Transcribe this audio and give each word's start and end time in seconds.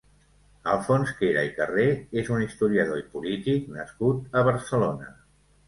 Alfons 0.75 1.11
Quera 1.19 1.43
i 1.49 1.51
Carré 1.57 1.85
és 2.23 2.33
un 2.37 2.43
historiador 2.47 3.03
i 3.03 3.07
polític 3.13 3.71
nascut 3.79 4.35
a 4.43 4.47
Barcelona. 4.51 5.15